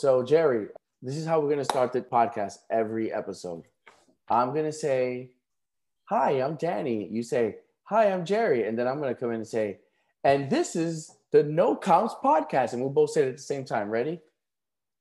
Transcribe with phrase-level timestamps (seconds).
[0.00, 0.68] so Jerry,
[1.02, 3.64] this is how we're gonna start the podcast every episode.
[4.30, 5.32] I'm gonna say,
[6.06, 9.46] "Hi, I'm Danny." You say, "Hi, I'm Jerry," and then I'm gonna come in and
[9.46, 9.80] say,
[10.24, 13.64] "And this is the No Counts podcast," and we'll both say it at the same
[13.66, 13.90] time.
[13.90, 14.22] Ready?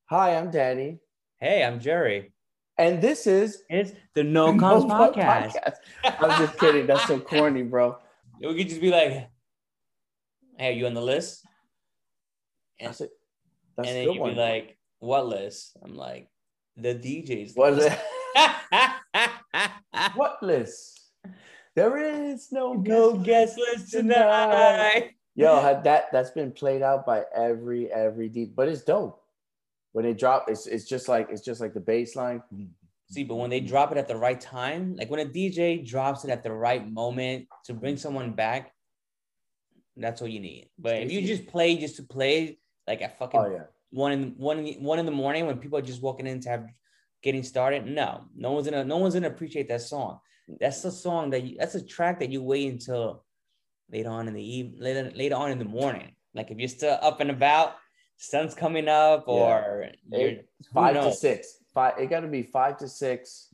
[0.10, 1.00] Hi, I'm Danny,
[1.40, 2.34] Hey, I'm Jerry.
[2.78, 5.56] and this is It's the No Counts No podcast.
[6.04, 6.88] I'm just kidding.
[6.88, 7.98] That's so corny, bro.
[8.42, 9.30] We could just be like,
[10.58, 11.46] "Hey, are you on the list?"
[12.80, 13.12] And, That's it.
[13.78, 14.34] That's and then you'd one.
[14.34, 16.30] be like, "What list?" I'm like,
[16.78, 18.00] "The DJ's What is list."
[20.16, 21.00] What list?
[21.76, 24.16] There is no No guest guest list tonight.
[24.16, 25.12] tonight.
[25.36, 29.22] Yo, that that's been played out by every every D, but it's dope.
[29.94, 32.42] When they drop, it's it's just like it's just like the baseline.
[33.12, 36.26] See, but when they drop it at the right time, like when a DJ drops
[36.26, 38.74] it at the right moment to bring someone back,
[39.98, 40.70] that's what you need.
[40.78, 44.34] But if you just play just to play, like at fucking Oh yeah, one in
[44.38, 46.68] one in the, one in the morning when people are just walking in to have
[47.24, 47.86] getting started.
[47.86, 50.20] No, no one's gonna no one's gonna appreciate that song.
[50.60, 53.24] That's the song that you, that's a track that you wait until
[53.92, 56.14] later on in the eve later later on in the morning.
[56.34, 57.76] Like if you're still up and about,
[58.18, 59.34] sun's coming up, Yeah.
[59.34, 61.58] or you're It- five to six.
[61.74, 62.00] Five.
[62.00, 63.54] It got to be five to six.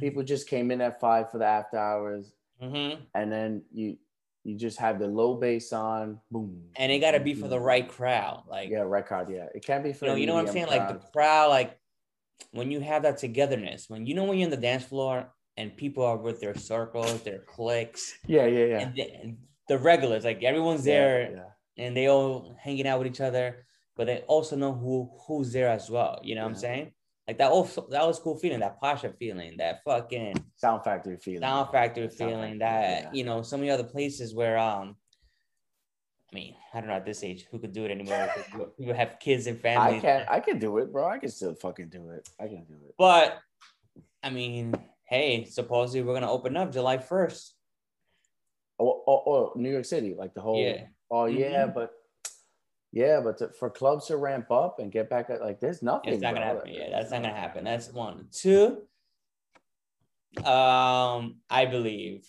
[0.00, 2.98] People just came in at five for the after hours, Mhm.
[3.14, 3.98] and then you
[4.44, 6.20] you just have the low bass on.
[6.30, 6.62] Boom.
[6.76, 8.44] and it got to be for the right crowd.
[8.48, 9.28] Like Yeah, record.
[9.30, 10.66] Yeah, it can't be for you know, you know what I'm saying?
[10.66, 11.78] Like the crowd, like
[12.52, 15.76] when you have that togetherness, when you know when you're in the dance floor and
[15.76, 18.78] people are with their circles, their cliques, yeah, yeah, yeah.
[18.80, 19.36] and, the, and
[19.68, 21.84] the regulars, like everyone's there yeah.
[21.84, 23.64] and they all hanging out with each other,
[23.96, 26.20] but they also know who who's there as well.
[26.22, 26.92] You know what I'm saying?
[27.26, 31.40] Like that also that was cool feeling, that Pacha feeling, that fucking Sound Factory feeling.
[31.40, 33.10] sound factory Sound feeling, Factory, that yeah.
[33.12, 34.96] you know, so many other places where um
[36.30, 38.28] I mean, I don't know at this age who could do it anymore.
[38.76, 41.06] you have kids and family, I can I can do it, bro.
[41.08, 42.28] I can still fucking do it.
[42.38, 42.94] I can do it.
[42.98, 43.38] But
[44.22, 47.54] I mean, hey, supposedly we're gonna open up July first.
[48.78, 50.60] Oh, oh, oh, New York City, like the whole.
[50.62, 50.86] Yeah.
[51.10, 51.74] Oh yeah, Mhm.
[51.74, 51.92] but
[52.94, 56.12] yeah, but to, for clubs to ramp up and get back at like, there's nothing.
[56.12, 56.72] It's not gonna happen.
[56.72, 57.64] Yeah, that's not gonna happen.
[57.64, 58.28] That's one.
[58.30, 58.82] Two.
[60.38, 62.24] Um, I believe,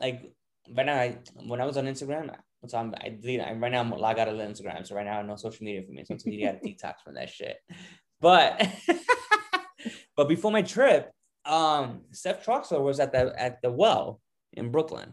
[0.00, 0.34] like
[0.68, 2.34] right now, I when I was on Instagram,
[2.66, 3.40] so I'm I delete.
[3.40, 5.92] I right now I'm logged out of Instagram, so right now no social media for
[5.92, 6.04] me.
[6.04, 7.58] So you got to detox from that shit.
[8.20, 8.68] But
[10.16, 11.12] but before my trip,
[11.44, 14.20] um, Seth Troxler was at the at the well
[14.54, 15.12] in Brooklyn,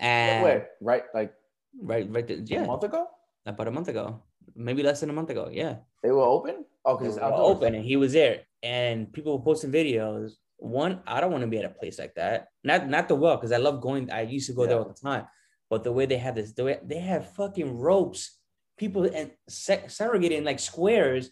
[0.00, 1.32] and Wait, right, like
[1.78, 3.06] right right there, a month ago,
[3.46, 4.22] about a month ago,
[4.54, 5.76] maybe less than a month ago, yeah.
[6.02, 6.64] they were open.
[6.84, 8.40] Oh, because open and he was there.
[8.62, 10.32] And people were posting videos.
[10.56, 12.48] One i don't want to be at a place like that.
[12.64, 14.94] Not not the well because i love going i used to go there all the
[14.94, 15.24] time.
[15.70, 18.38] But the way they have this the way they have fucking ropes.
[18.76, 21.30] People and se- segregated in like squares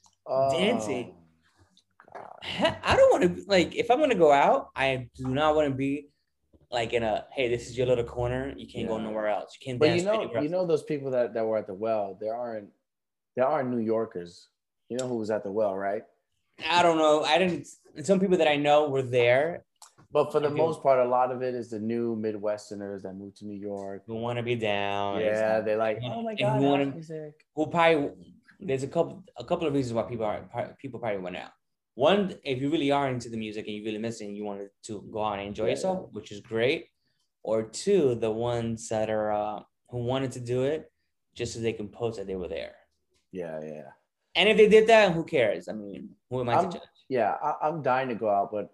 [0.53, 1.15] dancing.
[1.15, 5.29] Oh, He- i don't want to like if i'm going to go out i do
[5.29, 6.09] not want to be
[6.71, 9.65] like in a hey this is your little corner you can't go nowhere else you
[9.65, 12.19] can't But dance you know, you know those people that, that were at the well.
[12.21, 12.69] There aren't,
[13.37, 14.49] there are New Yorkers.
[14.89, 16.03] You know who was at the well, right?
[16.69, 17.69] i don't know i didn't
[18.03, 19.65] some people that i know were there
[20.11, 20.57] But for the I do.
[20.57, 24.03] most part, a lot of it is the new Midwesterners that moved to New York.
[24.09, 27.35] who want to be down Yeah, they like, oh my god, who wanna- house music.
[27.55, 28.11] who probably
[28.69, 30.41] there's a couple a couple of reasons why people are
[30.83, 31.53] people probably went out.
[31.99, 34.45] One, if you really are into the music and you really miss it and you
[34.45, 36.87] wanted to go out and enjoy Yeah, yourself, which is great.
[37.43, 39.61] Or two, the ones that are uh,
[39.91, 40.93] who wanted to do it
[41.35, 42.77] just so they can post that they were there.
[43.33, 43.89] Yeah, yeah,
[44.37, 45.69] And if they did that, who cares?
[45.69, 46.89] I mean, who am I I'm- to judge?
[47.09, 47.33] yeah.
[47.43, 48.67] I, I'm dying to go out, but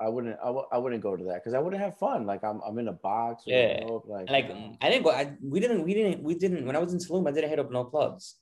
[0.00, 0.38] I wouldn't.
[0.42, 2.24] I, w- I wouldn't go to that because I wouldn't have fun.
[2.24, 3.44] Like I'm, I'm in a box.
[3.46, 3.84] Yeah.
[3.84, 4.46] rope, like, Like
[4.80, 5.10] I didn't go.
[5.10, 5.84] I, we didn't.
[5.84, 6.22] We didn't.
[6.22, 6.64] We didn't.
[6.66, 8.36] When I was in Tulum, I didn't hit up no clubs.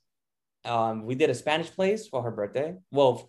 [0.65, 2.77] Um, we did a Spanish place for her birthday.
[2.93, 3.29] Well,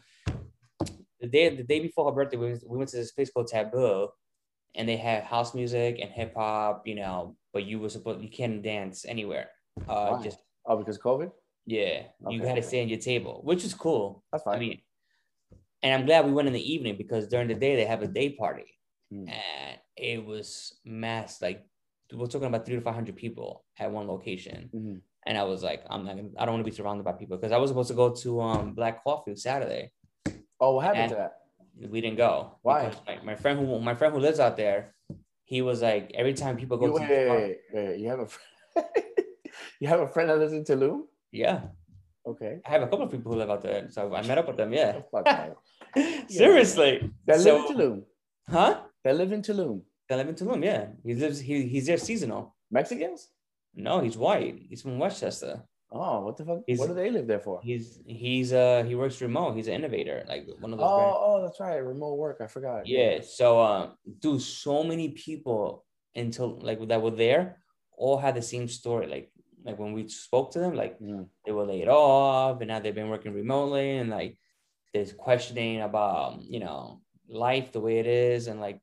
[1.22, 4.09] the day the day before her birthday, we, we went to this place called Taboo,
[4.75, 6.88] and they had house music and hip hop.
[6.88, 9.50] You know, but you were supposed you can't dance anywhere.
[9.88, 10.24] Uh, Why?
[10.24, 11.31] just oh, because COVID.
[11.66, 14.24] yeah, you had to stay on your table, which is cool.
[14.31, 14.56] That's fine.
[14.56, 14.81] I mean,
[15.83, 18.07] and I'm glad we went in the evening because during the day they have a
[18.07, 18.65] day party,
[19.12, 19.27] Hmm.
[19.27, 21.42] and it was mass.
[21.42, 21.65] Like
[22.13, 25.01] we're talking about three to five hundred people at one location, Mhm.
[25.25, 26.30] and I was like, I'm not gonna.
[26.38, 28.42] I don't want to be surrounded by people because I was supposed to go to
[28.42, 29.92] um Black Coffee Saturday.
[30.60, 31.36] Oh, what happened And- to that?
[31.90, 32.58] We didn't go.
[32.62, 32.92] Why?
[33.08, 34.94] My, my friend who my friend who lives out there,
[35.46, 38.20] he was like every time people go You, to wait, wait, wait, wait, You have
[38.20, 38.42] a, fr-
[39.80, 41.04] you have a friend that lives in Tulum.
[41.32, 41.62] yeah,
[42.28, 42.60] Okay.
[42.66, 44.58] I have a couple of people who live out there, so I met up with
[44.58, 44.74] them.
[44.74, 45.56] Yeah, oh, that.
[46.30, 47.10] seriously.
[47.34, 48.04] So- live in Tulum.
[48.50, 48.82] Huh?
[49.04, 49.82] They live in Tulum.
[50.10, 50.64] They live in Tulum.
[50.64, 51.40] Yeah, he lives.
[51.40, 52.56] He he's there seasonal.
[52.70, 53.30] Mexicans?
[53.74, 54.60] No, he's white.
[54.70, 55.64] He's from Westchester.
[55.91, 56.59] Oh, what the fuck?
[56.68, 57.59] He's- what do they live there for?
[57.63, 59.56] He's he's uh he works remote.
[59.56, 60.88] He's an innovator, like one of those.
[60.88, 61.77] Oh, brand- oh, that's right.
[61.77, 62.38] Remote work.
[62.41, 62.86] I forgot.
[62.88, 63.21] yeah.
[63.21, 67.57] So um, dude, so many people until like that were there
[67.97, 69.07] all had the same story.
[69.07, 69.31] Like
[69.65, 71.27] like when we spoke to them, like Mm.
[71.45, 74.38] they were laid off and now they've been working remotely and like
[74.94, 78.80] there's questioning about um, you know life the way it is and like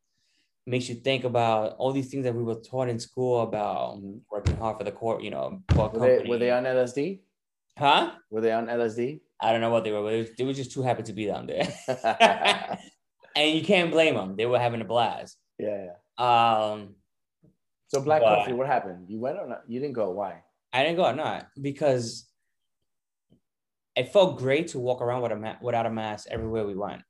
[0.66, 4.20] makes you think about all these things that we were taught in school about Mhm.
[4.30, 7.20] working hard for the court you know Were they were they on LSD?
[7.78, 9.20] huh Were they on LSD?
[9.40, 11.26] i don't know what they were but was, they were just too happy to be
[11.26, 11.68] down there
[13.36, 16.70] and you can't blame them they were having a blast yeah, yeah.
[16.72, 16.94] um
[17.88, 19.08] So Black But- Coffee, what happened?
[19.08, 19.62] You went or not?
[19.68, 20.10] You didn't go.
[20.10, 20.42] Why?
[20.72, 22.26] I didn't go not because
[23.94, 27.02] it felt great to walk around with a ma- without a mask everywhere we went.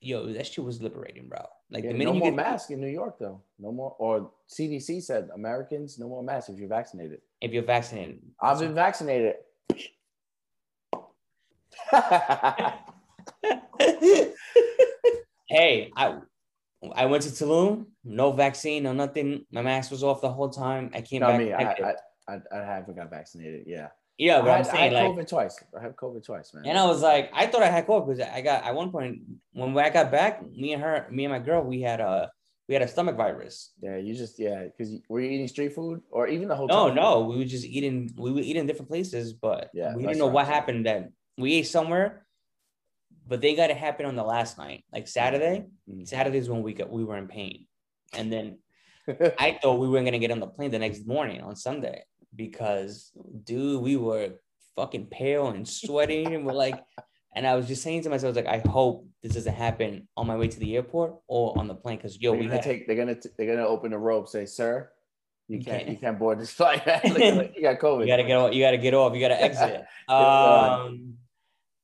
[0.00, 1.44] Yo, that shit was liberating, bro.
[1.70, 3.42] Like Yeah, the no minute you more get mask in New York, though.
[3.58, 3.96] No more.
[3.98, 7.20] Or CDC said Americans, no more masks if you're vaccinated.
[7.40, 8.20] if you're vaccinated.
[8.40, 9.34] I've been vaccinated.
[15.48, 16.18] hey, I
[16.94, 19.44] I went to Tulum, no vaccine, no nothing.
[19.50, 20.90] My mask was off the whole time.
[20.94, 21.40] I came Not back.
[21.40, 21.86] I, negative.
[22.28, 23.64] I, I, I haven't got vaccinated.
[23.66, 23.88] Yeah.
[24.18, 25.64] Yeah, but I I'm had, I had like, COVID twice.
[25.78, 26.66] I had COVID twice, man.
[26.66, 29.20] and I was like, I thought I had COVID because I got at one point
[29.52, 32.30] when I got back, me and her, me and my girl, we had a
[32.68, 33.72] we had a stomach virus.
[33.80, 36.88] yeah, you just yeah, because were you eating street food or even the hotel?
[36.88, 38.10] No, no, we were just eating.
[38.16, 40.84] We were eating different places, but Yeah, we didn't know what happened.
[40.84, 42.26] Then we ate somewhere,
[43.26, 45.66] but they got it happen on the last night, like Saturday.
[45.88, 46.06] Mhm.
[46.06, 47.66] Saturday is when we got we were in pain,
[48.14, 48.58] and then
[49.38, 52.02] I thought we weren't gonna get on the plane the next morning on Sunday
[52.38, 53.10] because,
[53.44, 54.30] dude, we were
[54.76, 56.82] fucking pale and sweating, and we're like,
[57.36, 60.36] and I was just saying to myself, like, I hope this doesn't happen on my
[60.36, 62.86] way to the airport or on the plane, because yo, they're we gonna had, take.
[62.86, 64.28] They're gonna t- they're gonna open the rope.
[64.28, 64.90] Say, sir,
[65.48, 66.86] you can't you can't board this flight.
[66.86, 68.00] At- you got COVID.
[68.02, 69.84] you gotta get off, you gotta get off, you gotta exit.
[70.08, 71.14] um,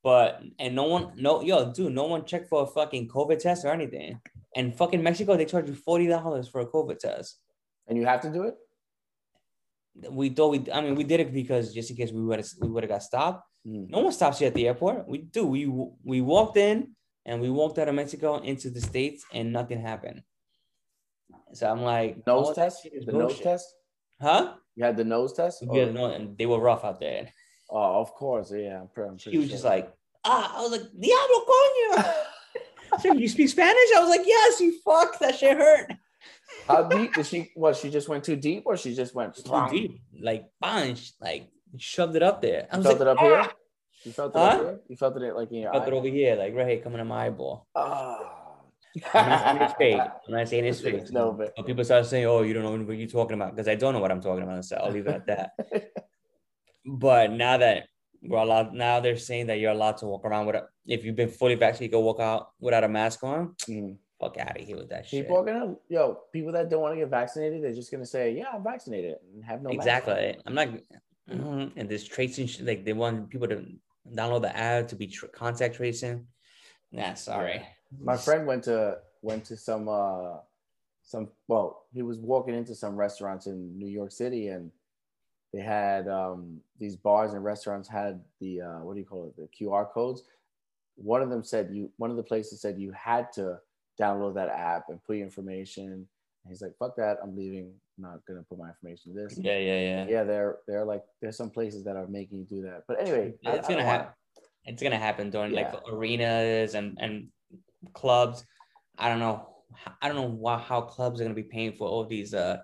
[0.02, 3.64] but and no one, no, yo, dude, no one checked for a fucking COVID test
[3.64, 4.20] or anything.
[4.56, 7.38] And fucking Mexico, they charge you forty dollars for a COVID test.
[7.88, 8.54] and you have to do it.
[10.10, 12.48] We thought we, I mean, we did it because just in case we would have,
[12.60, 13.46] we would have got stopped.
[13.66, 13.90] Mm.
[13.90, 15.06] No one stops you at the airport.
[15.08, 15.46] We do.
[15.46, 15.66] We
[16.02, 16.94] we walked in
[17.24, 20.22] and we walked out of Mexico into the states, and nothing happened.
[21.52, 22.82] So I'm like, Nose oh, test.
[23.06, 23.72] The nose test.
[24.20, 24.54] huh?
[24.74, 25.62] You had the nose test.
[25.72, 27.28] Yeah, no, and they were rough out there.
[27.70, 28.52] Oh, of course.
[28.52, 29.10] Yeah, I'm pretty.
[29.10, 29.52] I'm She was sure.
[29.52, 29.92] just like,
[30.24, 32.14] ah, I was like, Diablo coño.
[33.00, 33.90] Said, you speak Spanish?
[33.96, 35.18] I was like, yes, you fuck.
[35.20, 35.92] That shit hurt.
[36.66, 37.50] How deep did she?
[37.54, 37.76] What?
[37.76, 39.34] She just went too deep, or she just went?
[39.34, 40.00] Too deep.
[40.20, 42.66] Like, bunch, like, shoved it up there.
[42.70, 43.24] I was felt like, it up ah.
[43.24, 43.52] here.
[44.04, 44.44] You felt it Huh?
[44.44, 44.80] up here.
[44.88, 47.04] You felt it like in your Felt it over here, like right here, coming to
[47.04, 47.66] my eyeball.
[47.74, 48.30] Oh.
[49.12, 50.00] I'm not saying it's fake.
[50.00, 51.10] I'm not saying it's fake.
[51.10, 53.66] No, but But people start saying, "Oh, you don't know what you're talking about," because
[53.66, 54.64] I don't know what I'm talking about.
[54.64, 55.50] So I'll leave it at that.
[56.86, 57.88] but now that
[58.22, 61.16] we're allowed, now they're saying that you're allowed to walk around with a, if you've
[61.16, 63.54] been fully vaccinated, you go walk out without a mask on.
[63.68, 63.96] Mm.
[64.20, 65.22] Fuck out of here with that shit.
[65.24, 66.20] people are gonna yo.
[66.32, 69.44] People that don't want to get vaccinated, they're just gonna say, "Yeah, I'm vaccinated," and
[69.44, 70.36] have no exactly.
[70.46, 70.68] I'm not.
[71.28, 73.64] mhm, And this tracing shit, like they want people to
[74.12, 76.26] download the app to be tr- contact tracing.
[76.92, 77.66] Nah, sorry.
[78.00, 80.38] My friend went to went to some uh
[81.02, 84.70] some well, he was walking into some restaurants in New York City and
[85.52, 89.36] they had um these bars and restaurants had the uh what do you call it,
[89.36, 90.22] the QR codes.
[90.96, 93.58] One of them said you one of the places said you had to
[94.00, 95.92] download that app and put your information.
[95.92, 96.06] And
[96.48, 97.72] he's like, fuck that, I'm leaving.
[97.98, 99.38] I'm not gonna put my information in this.
[99.38, 100.06] Yeah, yeah, yeah.
[100.08, 102.82] Yeah, they're they're like there's some places that are making you do that.
[102.88, 104.12] But anyway, I- it's I gonna happen.
[104.64, 107.28] It's gonna happen during like arenas and and
[107.92, 108.44] clubs.
[108.98, 109.48] I don't know.
[110.02, 112.34] I don't know why, how clubs are gonna be paying for all these.
[112.34, 112.58] Uh,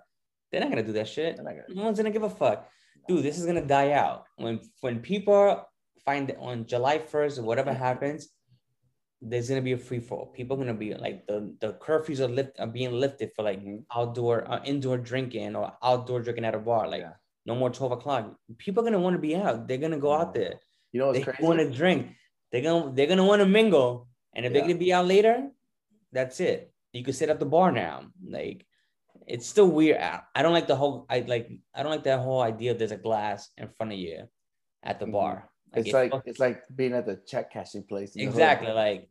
[0.50, 1.36] they're not gonna do that shit.
[1.36, 2.68] Gonna- No one's gonna give a fuck,
[3.06, 3.22] dude.
[3.24, 5.64] This is gonna die out when when people
[6.04, 8.30] find it on July first or whatever happens.
[9.22, 10.32] There's gonna be a free for.
[10.32, 13.60] People are gonna be like the the curfews are lift are being lifted for like
[13.62, 13.84] Mhm.
[13.94, 16.88] outdoor uh, indoor drinking or outdoor drinking at a bar.
[16.88, 17.14] Like Yeah.
[17.44, 18.34] no more twelve o'clock.
[18.56, 19.68] People are gonna want to be out.
[19.68, 20.54] They're gonna go out there
[20.92, 21.42] You know what's they crazy?
[21.44, 22.16] want to drink.
[22.50, 25.50] They're gonna they're gonna want to mingle, and if they're gonna be out later,
[26.12, 26.72] that's it.
[26.94, 28.08] You can sit at the bar now.
[28.24, 28.66] Like
[29.26, 29.98] it's still weird.
[30.00, 31.04] I, I don't like the whole.
[31.10, 32.70] I like I don't like that whole idea.
[32.72, 34.26] Of there's a glass in front of you
[34.82, 35.12] at the Mhm.
[35.12, 35.49] bar.
[35.74, 38.14] It's it like fuck- it's like being at the check cashing place.
[38.16, 38.34] in the hood.
[38.34, 39.08] exactly like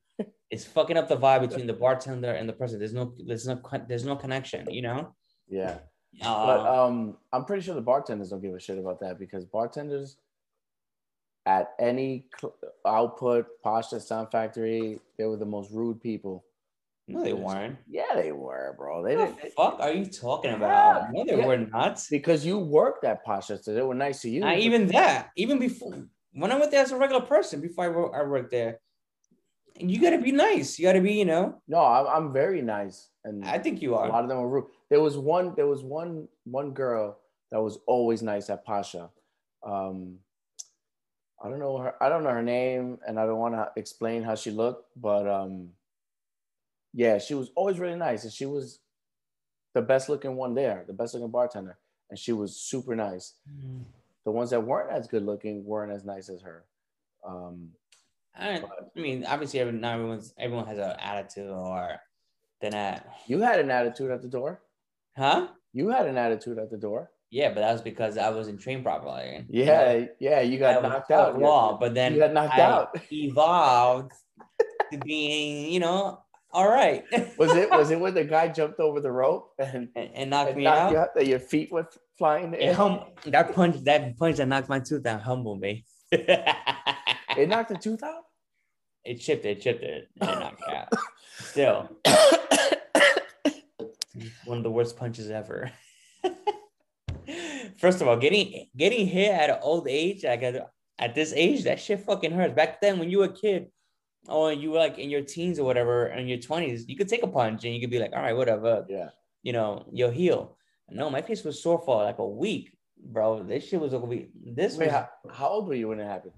[0.51, 2.79] it's fucking up the vibe between the bartender and the person.
[2.79, 4.69] There's no there's no there's no connection.
[4.69, 5.15] You know.
[5.47, 5.79] Yeah,
[6.21, 9.45] Uh, but um, I'm pretty sure the bartenders don't give a shit about that because
[9.45, 10.17] bartenders
[11.45, 12.53] at any cl-
[12.85, 16.43] output, Pacha Sound Factory, they were the most rude people.
[17.07, 17.77] No, they weren't.
[17.89, 19.03] Yeah, they were, bro.
[19.03, 20.69] They What didn't the fuck are you talking about?
[21.05, 21.47] Yeah, No, they yeah.
[21.47, 21.99] were not.
[22.11, 24.41] because you worked at Pacha, so they were nice to you.
[24.41, 25.29] Not even that.
[25.35, 28.51] Even before when I went there as a regular person, before I worked, I worked
[28.51, 28.79] there.
[29.79, 30.77] And you gotta be nice.
[30.77, 31.61] You gotta be, you know.
[31.67, 34.07] No, I'm, I'm very nice, and I think you are.
[34.07, 34.65] a lot of them are rude.
[34.89, 35.53] There was one.
[35.55, 36.27] There was one.
[36.43, 37.17] One girl
[37.51, 39.09] that was always nice at Pacha.
[39.65, 40.17] Um,
[41.41, 42.03] I don't know her.
[42.03, 45.27] I don't know her name, and I don't want to explain how she looked, but
[45.27, 45.69] um,
[46.93, 48.79] yeah, she was always really nice, and she was
[49.73, 51.77] the best looking one there, the best looking bartender,
[52.09, 53.35] and she was super nice.
[53.49, 53.83] Mm.
[54.29, 56.63] The ones that weren't as good looking weren't as nice as her.
[57.27, 57.69] Um,
[58.37, 61.99] I, I mean, obviously, every, not everyone's everyone has an attitude or
[62.61, 64.61] then that, you had an attitude at the door.
[65.17, 65.47] huh?
[65.73, 67.09] You had an attitude at the door.
[67.31, 69.45] Yeah, but that was because I wasn't trained properly.
[69.49, 71.41] Yeah, yeah, you got was knocked out.
[71.41, 72.99] raw, but then you got knocked I out.
[73.11, 74.11] evolved
[74.91, 76.21] to being, you know,
[76.51, 77.03] all right,
[77.37, 80.49] Was it was it when the guy jumped over the rope and, and, and knocked
[80.49, 80.91] and me knocked out?
[80.91, 81.87] you out that your feet went
[82.17, 82.53] flying?
[82.53, 85.85] It hum- that punch, that punch that knocked my tooth out, humbled me.
[86.11, 88.23] It knocked the tooth out.
[89.05, 90.87] it chipped it, chipped it, and it knocked out.
[91.39, 91.89] Still,
[94.45, 95.71] one of the worst punches ever.
[97.77, 101.63] First of all, getting getting hit at an old age, like at, at this age,
[101.63, 102.53] that shit fucking hurts.
[102.55, 103.67] Back then, when you were a kid,
[104.27, 107.23] or you were like in your teens or whatever, in your twenties, you could take
[107.23, 109.09] a punch and you could be like, all right, whatever, yeah.
[109.43, 110.57] you know, you'll heal.
[110.89, 113.43] No, my face was sore for like a week, bro.
[113.43, 114.31] This shit was a week.
[114.43, 116.33] This Wait, was, how, how old were you when it happened?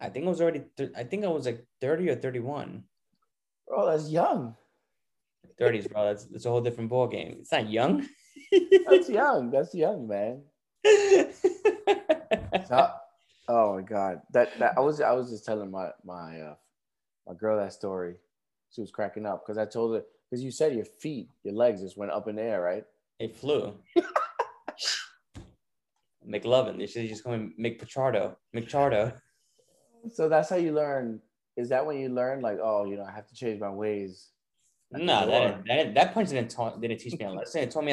[0.00, 2.82] I think I was already, th- I think I was like 30 or 31.
[3.68, 4.56] Bro, that's young.
[5.60, 6.04] 30s, bro.
[6.06, 7.36] That's, that's a whole different ball game.
[7.40, 8.06] It's not young.
[8.86, 9.50] That's young.
[9.50, 10.42] That's young, man.
[12.68, 12.90] So-
[13.48, 16.54] oh my god, that that I was I was just telling my my uh,
[17.26, 18.16] my girl that story.
[18.70, 21.80] She was cracking up because I told her because you said your feet, your legs
[21.80, 22.84] just went up in the air, right?
[23.18, 23.74] it flew.
[26.28, 26.78] McLovin.
[26.78, 28.36] They should just call him McPachardo.
[28.54, 29.14] McChardo.
[30.12, 31.20] So that's how you learn.
[31.56, 34.30] Is that when you learn like, oh, you know, I have to change my ways?
[34.90, 37.62] No, that, that that punch didn't ta- didn't teach me a lesson.
[37.62, 37.92] It told me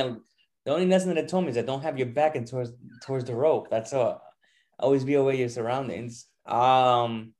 [0.65, 2.71] the only lesson that it told me is that don't have your back and towards
[3.03, 3.69] towards the rope.
[3.69, 4.21] That's all.
[4.79, 6.27] Always be aware of your surroundings.
[6.45, 7.33] Um,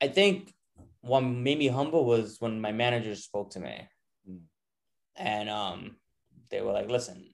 [0.00, 0.52] I think
[1.00, 3.88] what made me humble was when my manager spoke to me,
[4.28, 4.40] Mm.
[5.16, 5.96] and um,
[6.50, 7.32] they were like, "Listen,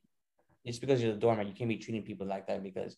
[0.67, 2.97] just because you're the doorman, you can't be treating people like that because."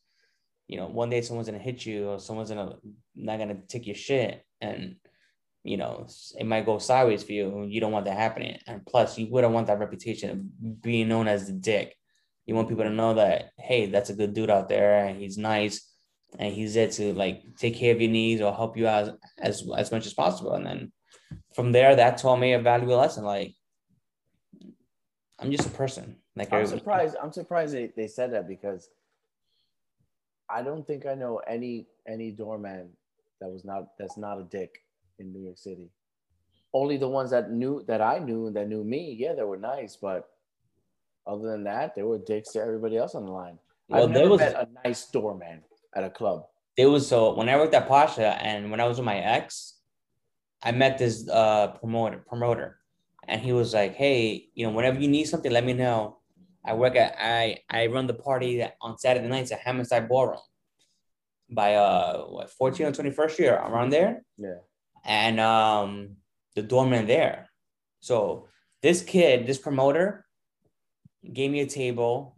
[0.69, 2.77] You know, one day someone's gonna hit you, or someone's gonna
[3.15, 4.97] not gonna take your shit, and
[5.63, 6.07] you know,
[6.39, 7.63] it might go sideways for you.
[7.63, 8.59] and You don't want that happening.
[8.67, 11.97] And plus, you wouldn't want that reputation of being known as the dick.
[12.47, 15.37] You want people to know that, hey, that's a good dude out there and he's
[15.37, 15.86] nice
[16.39, 19.63] and he's there to like take care of your needs or help you out as,
[19.77, 20.53] as much as possible.
[20.55, 20.93] And then
[21.55, 23.25] from there, that taught me a valuable lesson.
[23.25, 23.55] Like,
[25.39, 26.17] I'm just a person.
[26.35, 27.17] Like, I'm surprised.
[27.23, 28.89] I'm surprised they, they said that because
[30.49, 32.91] I don't think I know any any doorman
[33.41, 34.83] that was not that's not a dick
[35.19, 35.91] in New York City.
[36.75, 39.57] Only the ones that knew that I knew and that knew me, yeah, they were
[39.57, 40.29] nice, but
[41.27, 43.59] other than that, they were dicks to everybody else on the line.
[43.89, 45.63] Well, I've there never was- met a nice doorman
[45.97, 46.45] at a club.
[46.77, 49.75] There was so when I worked at Pacha and when I was with my ex,
[50.63, 52.79] I met this uh promoter promoter,
[53.27, 56.19] and he was like, "Hey, you know, whenever you need something, let me know.
[56.65, 60.41] I work at I I run the party on Saturday nights at Hammerstein Ballroom
[61.51, 64.61] by uh what 14 or 21st year around there, Yeah.
[65.05, 66.17] and um
[66.57, 67.49] the doorman there.
[68.01, 68.49] So
[68.83, 70.27] this kid, this promoter,
[71.33, 72.37] gave me a table,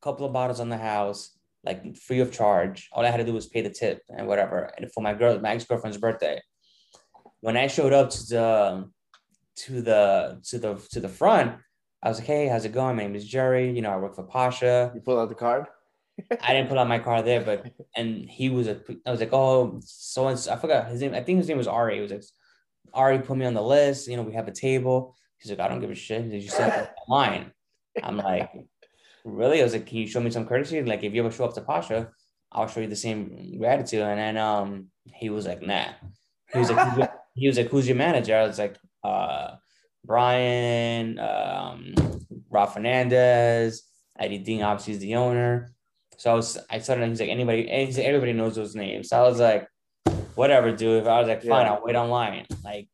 [0.00, 2.88] a couple of bottles on the house, like free of charge.
[2.92, 4.72] All I had to do was pay the tip and whatever.
[4.76, 6.40] And for my girl, my ex girlfriend's birthday,
[7.40, 8.90] when I showed up to the
[9.56, 11.56] to the to the to the front,
[12.02, 12.96] I was like, "Hey, how's it going?
[12.96, 13.70] My name is Jerry.
[13.70, 15.66] You know, I work for Pacha." You pull out the card.
[16.42, 18.80] I didn't pull out my card there, but and he was a.
[19.06, 21.14] I was like, "Oh, so and I forgot his name.
[21.14, 21.96] I think his name was Ari.
[21.96, 22.24] He was like,
[22.94, 24.08] Ari put me on the list.
[24.08, 26.50] You know, we have a table." He's like, "I don't give a shit." Did you
[26.50, 27.52] set line?
[28.02, 28.50] I'm like,
[29.24, 29.60] really?
[29.60, 30.82] I was like, can you show me some courtesy?
[30.82, 32.10] Like, if you ever show up to Pacha,
[32.52, 34.02] I'll show you the same gratitude.
[34.02, 35.86] And then um, he was like, nah.
[36.52, 38.36] He was like, he was like, who's your manager?
[38.36, 39.56] I was like, uh,
[40.04, 41.94] Brian, um,
[42.50, 43.82] Rob Fernandez,
[44.18, 45.72] Eddie Dean, obviously is the owner.
[46.16, 49.08] So I was, I started, he's like, anybody, and he's like, everybody knows those names.
[49.08, 49.68] So I was like,
[50.34, 51.06] whatever, dude.
[51.06, 51.74] I was like, fine, Yeah.
[51.74, 52.46] I'll wait online.
[52.64, 52.88] Like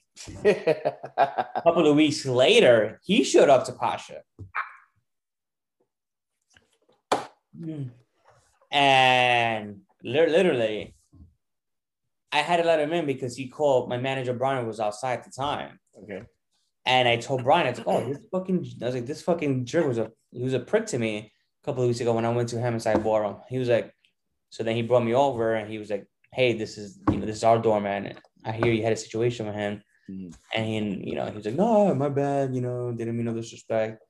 [0.45, 0.95] a
[1.63, 4.23] couple of weeks later, he showed up to Pacha.
[7.61, 7.91] Mm.
[8.71, 10.95] And li- literally,
[12.33, 15.25] I had to let him in because he called my manager Brian was outside at
[15.25, 15.79] the time.
[16.03, 16.23] okay.
[16.89, 19.65] And I told Brian, I was like, oh, this fucking, I was like, this fucking
[19.65, 21.33] jerk was a, he was a prick to me
[21.63, 23.37] a couple of weeks ago when I went to him bought him.
[23.49, 23.93] He was like,
[24.51, 27.27] so then he brought me over and he was like, hey, this is, you know,
[27.27, 28.15] this is our doorman.
[28.45, 29.83] I hear you had a situation with him.
[30.09, 30.33] Mhm.
[30.55, 33.35] And he, you know, he was like, no, my bad, you know, didn't mean no
[33.35, 34.01] disrespect.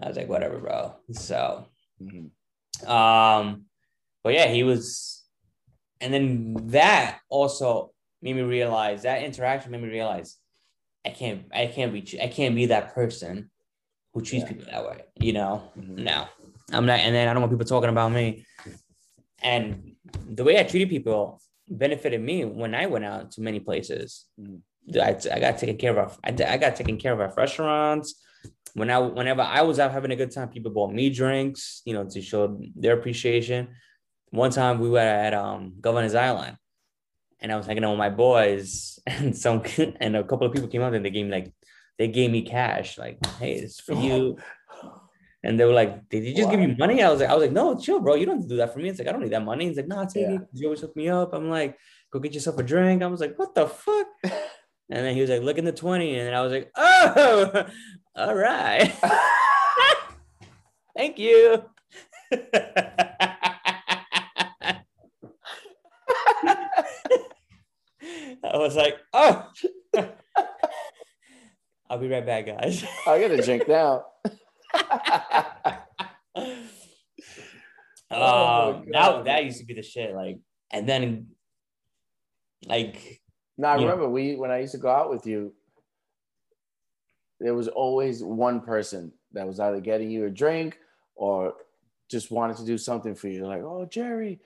[0.00, 0.94] I was like, whatever, bro.
[1.10, 1.66] So,
[2.00, 2.30] Mhm.
[2.86, 3.64] Um,
[4.24, 5.24] but yeah, he was,
[6.00, 10.38] and then that also made me realize that interaction made me realize
[11.04, 13.50] I can't, I can't be, I can't be that person
[14.14, 14.48] who treats Yeah.
[14.48, 15.70] people that way, you know?
[15.76, 15.98] Mhm.
[15.98, 16.26] No,
[16.70, 17.00] I'm not.
[17.00, 18.44] And then I don't want people talking about me.
[19.42, 19.96] And
[20.28, 24.26] the way I treated people benefited me when I went out to many places.
[24.40, 24.60] Mhm.
[25.00, 26.18] I, I got taken care of.
[26.24, 28.20] I, I got taken care of at restaurants.
[28.74, 31.92] When I, whenever I was out having a good time, people bought me drinks, you
[31.94, 33.68] know, to show their appreciation.
[34.30, 36.56] One time we were at um, Governor's Island,
[37.40, 39.62] and I was hanging out with my boys, and some
[40.00, 41.52] and a couple of people came out and they gave me like,
[41.98, 44.38] they gave me cash, like, hey, it's for you.
[45.44, 47.42] And they were like, "Did you just give you money?" I was like, "I was
[47.42, 48.14] like, no, chill, bro.
[48.14, 49.66] You don't have to do that for me." It's like, "I don't need that money."
[49.66, 50.34] He's like, "No, take Yeah.
[50.36, 50.42] it.
[50.52, 51.76] You always hook me up." I'm like,
[52.12, 54.06] "Go get yourself a drink." I was like, "What the fuck?"
[54.88, 56.16] And then he was like, "Look in the 20.
[56.16, 57.66] and then I was like, "Oh,
[58.16, 58.92] all right,
[60.96, 61.64] thank you."
[68.44, 69.48] I was like, "Oh."
[71.90, 72.84] I'll be right back, guys.
[73.06, 74.04] I got a drink now.
[78.12, 78.92] Oh um, God.
[78.92, 80.14] that that used to be the shit.
[80.14, 80.38] Like,
[80.70, 81.28] and then,
[82.66, 83.20] like,
[83.56, 85.54] No, I remember we when I used to go out with you,
[87.42, 90.78] there was always one person that was either getting you a drink
[91.16, 91.54] or
[92.08, 93.46] just wanted to do something for you.
[93.46, 94.38] Like, oh Jerry,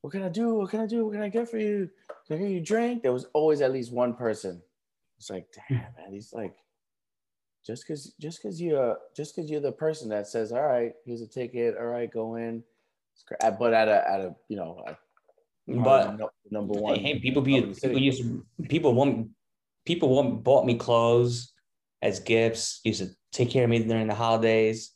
[0.00, 0.54] what can I do?
[0.54, 1.04] What can I do?
[1.04, 1.90] What can I get for you?
[2.26, 3.02] Can I get you a drink?
[3.02, 4.62] There was always at least one person.
[5.18, 5.84] It's like, damn hmm.
[6.00, 6.54] man, he's like,
[7.66, 10.94] just cause just cause you're uh, just cause you're the person that says, all right,
[11.04, 12.62] here's a ticket, all right, go in.
[13.12, 14.96] It's cra- But at a at a you know, a,
[15.66, 16.94] but no- number one.
[16.96, 19.28] hey, people be part of the people used to, people want
[19.84, 21.52] people want bought me clothes
[22.02, 22.80] as gifts.
[22.84, 24.92] Used to take care of me during the holidays.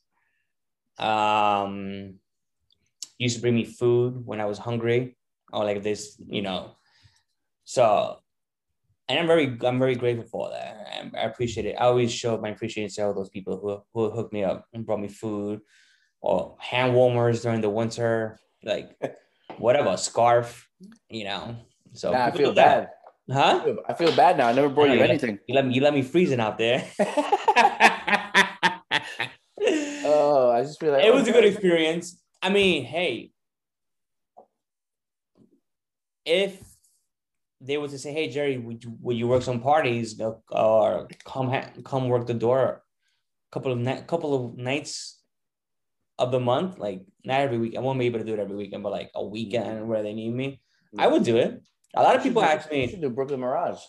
[0.98, 2.14] Um,
[3.18, 5.16] used to bring me food when I was hungry,
[5.52, 6.76] or like this, you know.
[7.64, 8.18] So,
[9.08, 11.12] and I'm very I'm very grateful for that.
[11.14, 11.76] I, I appreciate it.
[11.78, 14.86] I always show my appreciation to all those people who who hooked me up and
[14.86, 15.60] brought me food,
[16.20, 18.96] or hand warmers during the winter, like
[19.58, 20.68] whatever scarf,
[21.08, 21.56] you know.
[21.92, 22.88] So Nah, I feel bad.
[23.30, 23.60] Huh?
[23.60, 24.48] I feel- I feel bad now.
[24.48, 25.06] I never brought I know, you yeah.
[25.06, 25.38] anything.
[25.46, 26.84] You let me you let me freezing out there.
[30.06, 32.20] Oh, I just feel like it was a good experience.
[32.42, 33.30] I mean, hey,
[36.24, 36.60] if
[37.60, 41.48] they were to say, "Hey, Jerry, would you, would you work some parties or come
[41.48, 42.82] ha- come work the door
[43.48, 45.20] a couple of ni- couple of nights
[46.18, 47.76] of the month, like not every week.
[47.76, 49.86] I won't be able to do it every weekend, but like a weekend mm.
[49.86, 50.60] where they need me,
[50.98, 51.12] I mm.
[51.12, 51.62] would do it.
[51.96, 52.88] A lot of people ask me.
[52.88, 53.80] should do Brooklyn Mirage.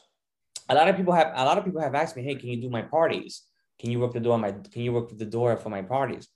[0.69, 1.31] A lot of people have.
[1.35, 3.43] A lot of people have asked me, "Hey, can you do my parties?
[3.79, 4.37] Can you work the door?
[4.37, 6.27] My can you work the door for my parties?"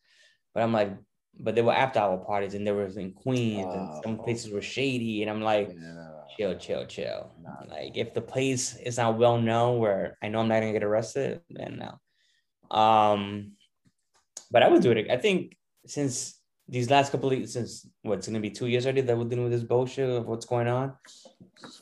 [0.53, 0.91] But I'm like,
[1.39, 4.01] but they were after hour parties, and they were in Queens, and Oh.
[4.03, 6.25] some places were shady, and I'm like, Yeah.
[6.35, 7.31] chill, chill, chill.
[7.41, 7.63] Nah.
[7.75, 10.83] Like if the place is not well known where I know I'm not gonna get
[10.83, 11.91] arrested, then no.
[12.75, 13.53] Um,
[14.51, 15.09] but I would do it.
[15.09, 19.17] I think since these last couple of since what's gonna be two years already that
[19.17, 20.93] we're dealing with this bullshit of what's going on.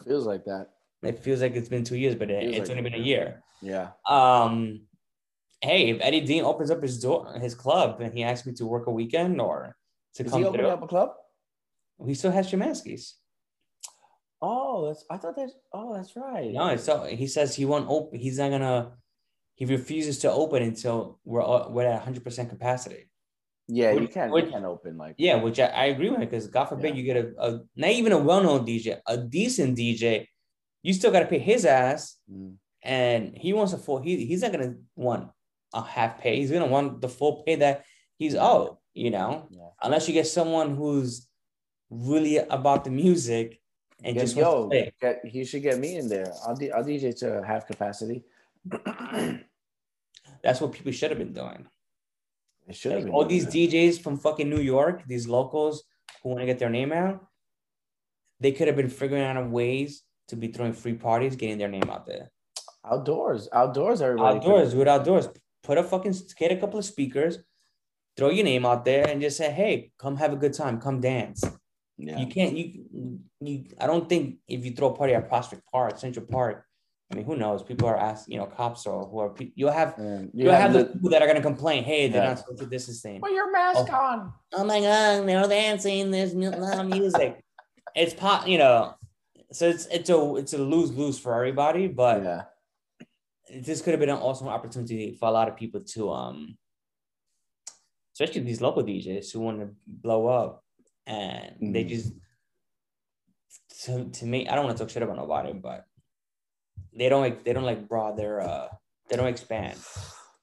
[0.05, 0.67] Feels like that.
[1.03, 3.01] It feels like it's been two years, but it, Feels it's like only it, been
[3.01, 3.43] a year.
[3.61, 3.89] Yeah.
[4.07, 4.81] Um,
[5.61, 8.65] hey, if Eddie Dean opens up his door, his club, and he asks me to
[8.65, 9.75] work a weekend or
[10.15, 11.11] to Is come he opening up a club?
[12.05, 13.15] he still has Schimanski's.
[14.41, 15.03] Oh, that's.
[15.09, 15.49] I thought that.
[15.73, 16.51] Oh, that's right.
[16.51, 18.19] No, it's so he says he won't open.
[18.19, 18.91] He's not gonna.
[19.55, 23.09] He refuses to open until we're all, we're at 100 percent capacity.
[23.67, 24.31] Yeah, you can't.
[24.31, 25.15] would- you can't open like.
[25.17, 26.95] Yeah, which I, I agree with because God forbid Yeah.
[26.95, 30.27] you get a, a not even a well known DJ, a decent DJ,
[30.83, 32.55] you still got to pay his ass, Mm.
[32.83, 33.99] and he wants a full.
[34.01, 35.29] He he's not gonna want
[35.73, 36.37] a half pay.
[36.37, 37.83] He's gonna want the full pay that
[38.17, 38.77] he's owed.
[38.93, 39.69] You know, Yeah.
[39.83, 41.27] unless you get someone who's
[41.89, 43.59] really about the music
[44.03, 46.31] and Get- just yo, get, you should get me in there.
[46.47, 48.23] I'll, D, I'll DJ to half capacity.
[50.43, 51.67] That's what people should have been doing.
[52.67, 53.13] It should have Like, been.
[53.15, 53.53] all these that.
[53.53, 55.83] DJs from fucking New York, these locals
[56.21, 57.25] who want to get their name out,
[58.39, 61.89] they could have been figuring out ways to be throwing free parties, getting their name
[61.89, 62.29] out there.
[62.85, 63.49] outdoors.
[63.51, 64.37] Outdoors, everybody.
[64.37, 65.27] Outdoors, do it outdoors.
[65.63, 67.39] Put a fucking get a couple of speakers,
[68.15, 71.01] throw your name out there, and just say, "Hey, come have a good time, come
[71.01, 71.43] dance."
[71.97, 72.17] Yeah.
[72.19, 72.55] You can't.
[72.55, 73.65] You you.
[73.79, 76.65] I don't think if you throw a party at Prospect Park, Central Park,
[77.11, 77.63] I mean, who knows?
[77.63, 80.73] People are asking, you know, cops or who are pe- you'll have And you'll have,
[80.73, 81.83] the- the people that are gonna complain.
[81.83, 82.29] Hey, they're Yeah.
[82.29, 83.21] not supposed to distance thing.
[83.21, 83.95] Put your mask Oh.
[83.95, 84.33] on.
[84.53, 86.11] Oh my god, they're dancing.
[86.11, 87.43] There's mu- loud music.
[87.95, 88.93] it's pop, you know.
[89.51, 92.43] So it's it's a it's a lose lose for everybody, but yeah.
[93.61, 96.57] this could have been an awesome opportunity for a lot of people to um
[98.13, 100.63] especially these local DJs who want to blow up
[101.05, 101.89] and they Mhm.
[101.89, 102.13] just
[103.85, 105.85] to, to me I don't want to talk shit about nobody but
[106.97, 108.67] they don't like they don't like broad their uh
[109.09, 109.77] they don't expand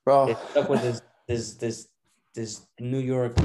[0.04, 1.88] Bro, they're stuck with this this this
[2.34, 3.36] this New York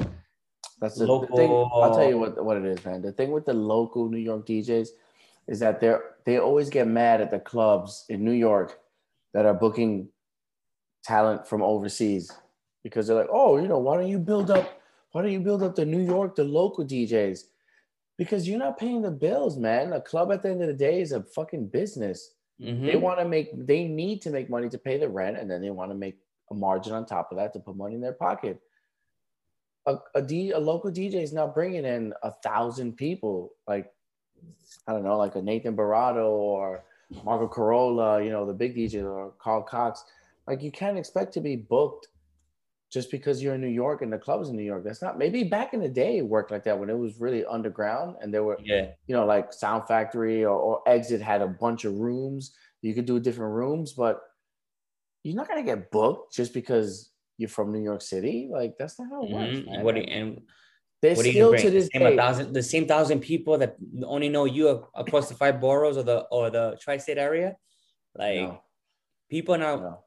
[0.81, 1.51] That's the, the thing.
[1.51, 3.01] I'll tell you what what it is, man.
[3.01, 4.89] The thing with the local New York DJs
[5.47, 8.79] is that they're they always get mad at the clubs in New York
[9.33, 10.09] that are booking
[11.03, 12.31] talent from overseas
[12.83, 14.81] because they're like, oh, you know, why don't you build up?
[15.11, 17.43] Why don't you build up the New York, the local DJs?
[18.17, 19.93] Because you're not paying the bills, man.
[19.93, 22.35] A club at the end of the day is a fucking business.
[22.61, 22.85] Mhm.
[22.85, 25.61] They want to make, they need to make money to pay the rent, and then
[25.61, 26.17] they want to make
[26.51, 28.59] a margin on top of that to put money in their pocket.
[29.85, 33.91] A, a, D, a local DJ is not bringing in a thousand people, like
[34.87, 36.83] I don't know, like a Nathan Barato or
[37.23, 40.03] Marco Carola, you know, the big DJs or Carl Cox.
[40.47, 42.07] Like you can't expect to be booked
[42.91, 44.83] just because you're in New York and the clubs in New York.
[44.83, 47.45] That's not maybe back in the day it worked like that when it was really
[47.45, 51.47] underground and there were yeah you know, like Sound Factory or, or Exit had a
[51.47, 52.55] bunch of rooms.
[52.81, 54.21] You could do different rooms, but
[55.23, 58.49] you're not gonna get booked just because you're from New York City.
[58.51, 59.57] Like that's not how it works.
[59.57, 59.65] Mhm.
[59.65, 59.83] man.
[59.83, 60.41] what do you, and
[61.03, 62.17] you still gonna this the same day.
[62.17, 66.21] thousand the same thousand people that only know you across the five boroughs or the
[66.31, 67.55] or the tri-state area
[68.15, 68.63] like No,
[69.29, 70.03] people now no.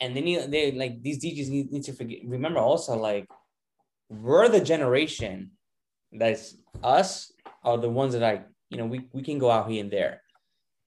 [0.00, 3.26] And then you they like these DJs need, need to forget remember also like
[4.08, 5.50] we're the generation
[6.12, 7.32] that's us
[7.64, 10.22] are the ones that like you know we, we can go out here and there.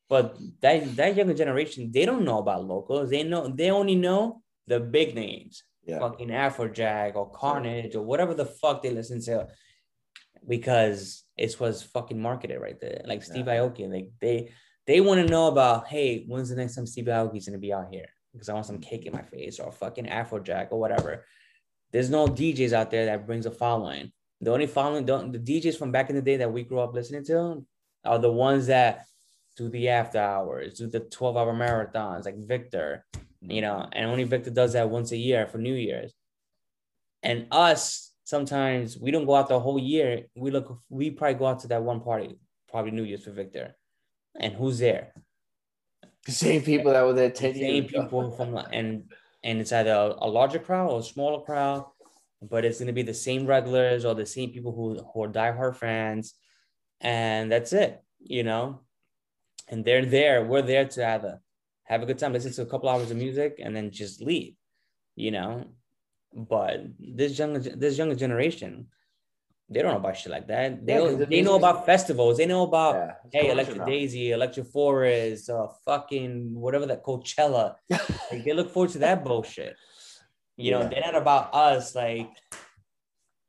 [0.09, 3.09] But that that younger generation they don't know about locals.
[3.09, 5.63] They know they only know the big names.
[5.83, 5.99] Yeah.
[5.99, 9.47] fucking Afrojack or Carnage or whatever the fuck they listen to.
[10.47, 13.01] Because it was fucking marketed right there.
[13.05, 14.51] Like Steve Aoki like they
[14.87, 17.87] they want to know about hey when's the next time Steve Aoki's gonna be out
[17.91, 21.25] here because I want some cake in my face or a fucking Afrojack or whatever.
[21.91, 24.11] There's no DJs out there that brings a following.
[24.41, 26.93] The only following, the, the DJs from back in the day that we grew up
[26.93, 27.65] listening to
[28.05, 29.05] are the ones that
[29.57, 33.05] do the after hours, do the 12 hour marathons, like Victor,
[33.41, 36.13] you know, and only Victor does that once a year for New Year's.
[37.23, 40.23] And us, sometimes we don't go out the whole year.
[40.35, 42.37] We look, we probably go out to that one party,
[42.69, 43.75] probably New Year's for Victor.
[44.39, 45.13] And who's there?
[46.29, 48.03] The same people that were there 10 same years ago.
[48.03, 49.05] people from and
[49.43, 51.85] and it's either a, a larger crowd or a smaller crowd,
[52.39, 55.75] but it's gonna be the same regulars or the same people who, who are diehard
[55.75, 56.35] fans,
[57.01, 58.81] and that's it, you know.
[59.69, 60.45] And they're there.
[60.45, 61.41] We're there to either
[61.85, 64.53] have a good time, listen to a couple hours of music, and then just leave,
[65.15, 65.65] you know.
[66.31, 68.89] But this younger this younger generation,
[69.69, 70.85] they don't know about shit like that.
[70.85, 72.37] They Yeah, they know about festivals.
[72.37, 73.85] They know about Yeah, hey, Electric.
[73.85, 77.75] Daisy, Electric Forest, uh, fucking whatever that Coachella.
[78.31, 79.75] like, they look forward to that bullshit.
[80.57, 80.87] You know, Yeah.
[80.89, 82.29] they're not about us like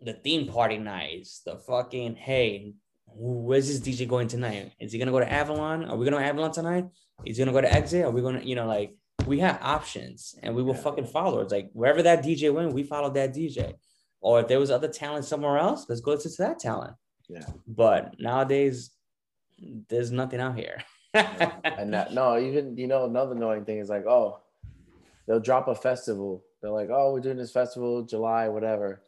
[0.01, 2.75] the theme party nights, the fucking hey,
[3.07, 4.73] where's this DJ going tonight?
[4.79, 5.85] Is he gonna go to Avalon?
[5.87, 6.87] Are we gonna Avalon tonight?
[7.25, 8.05] Is he gonna go to Exit?
[8.05, 8.95] Are we gonna, you know, like
[9.27, 10.81] we have options and we will Yeah.
[10.83, 11.41] fucking follow.
[11.41, 13.75] It's like wherever that DJ went, we followed that DJ.
[14.21, 16.95] Or if there was other talent somewhere else, let's go listen to that talent.
[17.29, 17.47] Yeah.
[17.67, 18.91] But nowadays,
[19.89, 20.83] there's nothing out here.
[21.15, 24.41] and that, no, even you know another annoying thing is like, oh,
[25.27, 26.45] they'll drop a festival.
[26.61, 29.03] They're like, oh, we're doing this festival, July, whatever,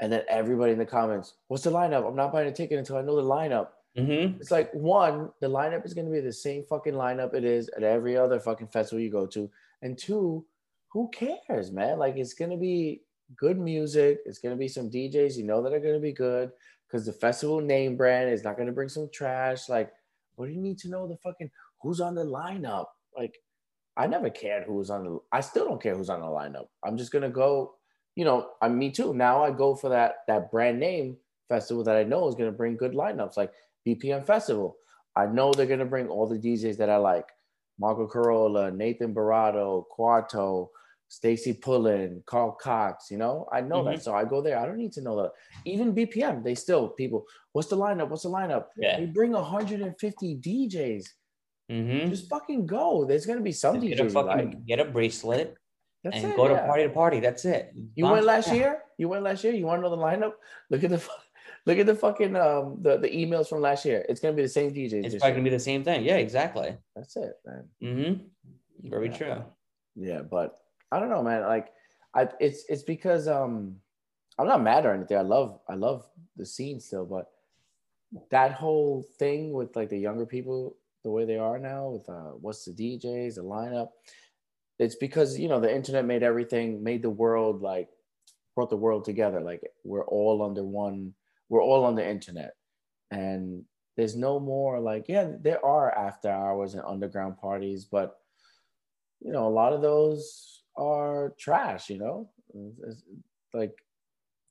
[0.00, 2.06] and then everybody in the comments, what's the lineup?
[2.06, 3.68] I'm not buying a ticket until I know the lineup.
[3.96, 4.40] Mhm.
[4.40, 7.68] It's like one, the lineup is going to be the same fucking lineup it is
[7.76, 9.50] at every other fucking festival you go to,
[9.82, 10.44] and two,
[10.88, 11.98] who cares, man?
[11.98, 13.02] Like it's going to be
[13.36, 14.20] good music.
[14.26, 16.50] It's going to be some DJs you know that are going to be good
[16.86, 19.68] because the festival name brand is not going to bring some trash.
[19.68, 19.92] Like,
[20.36, 22.86] what do you need to know the fucking who's on the lineup?
[23.16, 23.38] Like,
[23.96, 25.18] I never cared who was on the.
[25.32, 26.66] I still don't care who's on the lineup.
[26.84, 27.74] I'm just gonna go.
[28.14, 29.14] You know, I'm me too.
[29.14, 31.16] Now I go for that that brand name
[31.48, 33.52] festival that I know is gonna bring good lineups, like
[33.86, 34.76] BPM Festival.
[35.14, 37.26] I know they're gonna bring all the DJs that I like:
[37.78, 40.70] Marco Carola, Nathan Barato, Quarto,
[41.12, 43.10] Stacey Pullen, Carl Cox.
[43.10, 44.58] You know, I know that, so I go there.
[44.58, 45.32] I don't need to know that.
[45.66, 47.26] Even BPM, they still people.
[47.52, 48.08] What's the lineup?
[48.08, 48.64] What's the lineup?
[48.78, 48.98] Yeah.
[48.98, 51.04] They bring 150 DJs.
[51.70, 52.08] Mhm.
[52.08, 53.04] Just fucking go.
[53.04, 54.66] There's gonna be some Get DJs a fucking like.
[54.66, 55.54] get a bracelet
[56.02, 56.66] That's and it, go to yeah.
[56.66, 57.20] party to party.
[57.20, 57.74] That's it.
[57.94, 58.56] You went last back.
[58.56, 58.82] year.
[58.96, 59.52] You went last year.
[59.52, 60.32] You want to know the lineup?
[60.70, 61.02] Look at the
[61.66, 64.04] Look at the fucking um the, the emails from last year.
[64.08, 65.04] It's gonna be the same DJs.
[65.04, 66.02] It's probably gonna be the same thing.
[66.04, 66.74] Yeah, exactly.
[66.96, 67.64] That's it, man.
[67.82, 68.88] Mm-hmm.
[68.90, 69.16] Very Yeah.
[69.18, 69.44] true.
[69.94, 70.56] Yeah, but
[70.92, 71.42] I don't know, man.
[71.42, 71.72] Like,
[72.14, 73.76] I it's it's because um
[74.38, 75.16] I'm not mad or anything.
[75.16, 77.30] I love I love the scene still, but
[78.30, 82.32] that whole thing with like the younger people, the way they are now, with uh
[82.40, 83.88] what's the DJs, the lineup,
[84.78, 87.88] it's because you know the internet made everything, made the world like
[88.54, 89.40] brought the world together.
[89.40, 91.14] Like we're all under one,
[91.48, 92.54] we're all on the internet,
[93.10, 93.64] and
[93.96, 98.18] there's no more like yeah, there are after hours and underground parties, but
[99.20, 103.02] you know, a lot of those are trash, you know, It's
[103.54, 103.76] like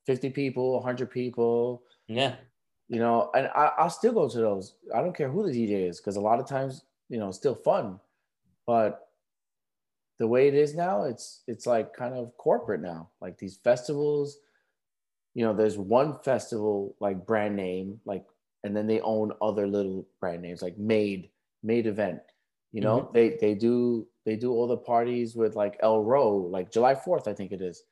[0.06, 2.36] 50 people, 100 people, Yeah.
[2.88, 4.76] you know, and I, I'll still go to those.
[4.94, 7.38] I don't care who the DJ is because a lot of times, you know, it's
[7.38, 8.00] still fun.
[8.66, 9.08] But
[10.20, 13.10] the way it is now, it's it's like kind of corporate now.
[13.22, 14.38] Like these festivals,
[15.34, 18.24] you know, there's one festival like brand name, like,
[18.64, 21.30] and then they own other little brand names like Made,
[21.64, 22.20] Made Event.
[22.72, 23.14] You know, mm-hmm.
[23.14, 27.28] they they do they do all the parties with like El Row, like July 4th,
[27.28, 27.84] I think it is.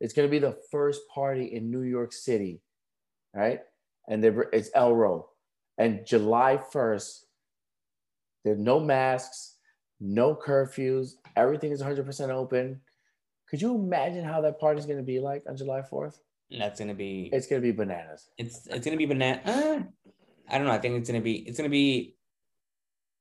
[0.00, 2.60] It's gonna be the first party in New York City,
[3.34, 3.60] right?
[4.08, 5.28] And it's El Row.
[5.78, 7.24] And July 1st,
[8.44, 9.56] there's no masks,
[10.00, 12.80] no curfews, everything is 100% open.
[13.48, 16.18] Could you imagine how that party's gonna be like on July 4th?
[16.50, 18.28] That's gonna be It's gonna be bananas.
[18.36, 19.40] it's it's gonna be banana.
[19.44, 19.80] Uh,
[20.48, 20.72] I don't know.
[20.72, 22.16] I think it's gonna be it's gonna be.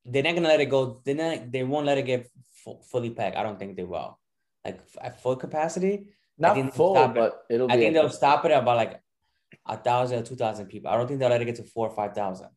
[0.04, 1.00] They're not gonna let it go.
[1.06, 1.52] They're not.
[1.52, 2.30] They won't let it get
[2.64, 3.38] fu- fully packed.
[3.38, 4.20] I don't think they will.
[4.66, 7.14] Like f- at full capacity, Not full, it.
[7.14, 9.02] but it'll be I think they'll stop it at about like
[9.68, 10.90] a thousand or two thousand people.
[10.92, 12.50] I don't think they'll let it get to four or five thousand.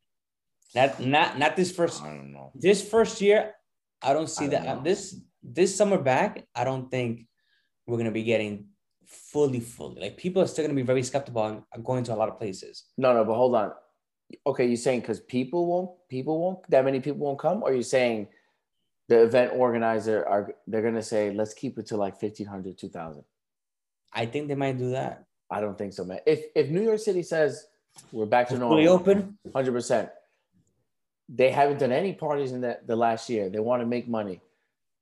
[0.74, 2.52] Not not not this first I don't know.
[2.54, 3.54] this first year.
[4.02, 4.82] I don't see I that don't know.
[4.82, 6.46] this this summer back.
[6.54, 7.26] I don't think
[7.86, 8.66] we're gonna be getting
[9.06, 10.00] fully fully.
[10.00, 12.84] Like people are still gonna be very skeptical on going to a lot of places.
[12.98, 13.72] No, no, but hold on.
[14.46, 17.82] Okay, you're saying because people won't, people won't, that many people won't come, or you're
[17.82, 18.26] saying
[19.08, 23.24] the event organizer are they're gonna say let's keep it to like 1500 2000
[24.12, 25.24] I think they might do that.
[25.50, 27.66] i don't think so man if if new york city says
[28.12, 29.38] we're back to Fully normal open.
[29.48, 30.10] 100%
[31.28, 34.40] they haven't done any parties in the, the last year they want to make money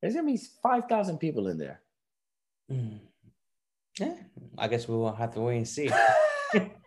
[0.00, 1.80] there's gonna be 5000 people in there
[2.70, 2.96] Hmm.
[4.00, 4.14] Yeah,
[4.56, 5.90] I guess we will have to wait and see.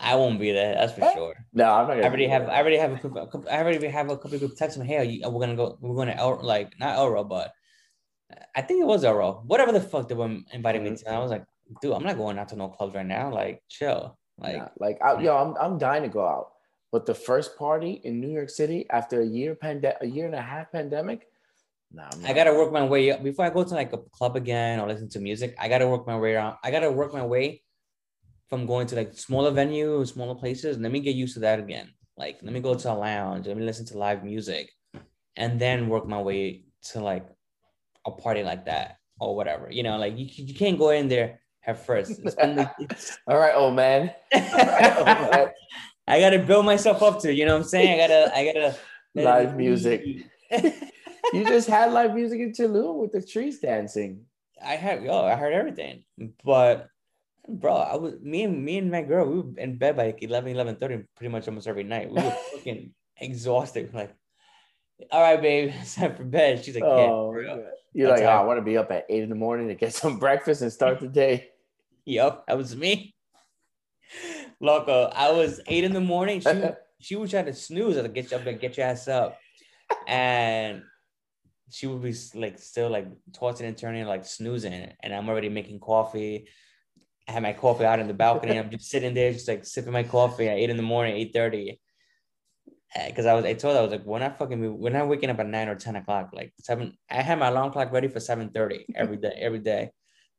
[0.00, 0.74] I won't be there.
[0.74, 1.34] That's for sure.
[1.52, 2.46] no i'm not gonna I already have.
[2.46, 2.52] that.
[2.52, 4.86] I already have a couple- I already have a couple of people text me.
[4.86, 5.76] Hey, we're gonna go.
[5.80, 7.52] We're gonna El, like not Elrow, but
[8.56, 9.42] I think it was Elrow.
[9.46, 11.04] Whatever the fuck they were inviting me Mhm.
[11.04, 11.10] to.
[11.10, 11.44] I was like,
[11.82, 13.30] dude, I'm not going out to no clubs right now.
[13.32, 14.16] Like, chill.
[14.38, 16.52] Like, Yeah, like I, yo I'm, I'm dying to go out
[16.92, 20.34] but the first party in new york city after a year pande- a year and
[20.34, 21.28] a half pandemic
[21.92, 24.80] nah, I gotta work my way up before I go to like a club again
[24.80, 25.54] or listen to music.
[25.58, 26.56] I gotta work my way around.
[26.64, 27.62] I gotta work my way
[28.50, 30.76] from going to like smaller venues, smaller places.
[30.78, 31.94] Let me get used to that again.
[32.16, 33.46] Like, let me go to a lounge.
[33.46, 34.70] Let me listen to live music,
[35.36, 37.26] and then work my way to like
[38.06, 39.68] a party like that or whatever.
[39.70, 42.20] You know, like you, you can't go in there head first.
[42.22, 45.50] It's been, like, it's- all right old man Oh, man.
[46.08, 47.32] I gotta build myself up to.
[47.32, 48.00] You know what I'm saying?
[48.00, 48.36] I gotta.
[48.36, 48.76] I gotta.
[49.14, 50.04] Live music.
[51.32, 54.24] you just had live music in Tulum with the trees dancing.
[54.64, 56.04] I had yo, I heard everything.
[56.44, 56.88] But
[57.50, 60.22] bro, I was me and me and my girl, we were in bed by like
[60.22, 62.10] 11, 11 30 pretty much almost every night.
[62.10, 63.92] We were fucking exhausted.
[63.94, 64.14] Like,
[65.10, 66.64] all right, babe, it's time for bed.
[66.64, 67.42] She's like, yeah, Oh, for
[67.92, 69.74] you're That's like, oh, I want to be up at eight in the morning to
[69.74, 71.48] get some breakfast and start the day.
[72.04, 73.14] Yep, that was me.
[74.60, 76.40] Loco, I was eight in the morning.
[76.40, 76.62] She
[77.00, 77.96] she would try to snooze.
[77.96, 79.38] I was like, get you up, get your ass up.
[80.06, 80.82] And
[81.70, 84.92] she would be like still like tossing and turning, like snoozing.
[85.00, 86.46] And I'm already making coffee.
[87.28, 88.58] I had my coffee out in the balcony.
[88.58, 91.32] I'm just sitting there, just like sipping my coffee at eight in the morning, eight
[91.32, 91.80] thirty.
[92.96, 95.06] Uh, because I was, I told her I was like, we're not fucking, we're not
[95.06, 96.30] waking up at nine or ten o'clock.
[96.32, 99.90] Like seven, I had my alarm clock ready for seven thirty every day, every day.